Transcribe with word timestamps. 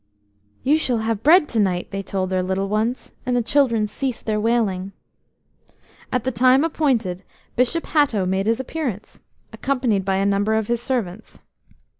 "You 0.63 0.77
shall 0.79 0.97
have 1.05 1.21
bread 1.21 1.47
to 1.49 1.59
night," 1.59 1.91
they 1.91 2.01
told 2.01 2.31
their 2.31 2.41
little 2.41 2.67
ones, 2.67 3.11
and 3.23 3.35
the 3.35 3.43
children 3.43 3.85
ceased 3.85 4.25
their 4.25 4.39
wailing. 4.39 4.93
At 6.11 6.23
the 6.23 6.33
appointed 6.65 7.19
time 7.19 7.25
Bishop 7.55 7.85
Hatto 7.85 8.25
made 8.25 8.47
his 8.47 8.59
appearance, 8.59 9.21
accompanied 9.53 10.03
by 10.03 10.15
a 10.15 10.25
number 10.25 10.55
of 10.55 10.65
his 10.69 10.81
servants. 10.81 11.39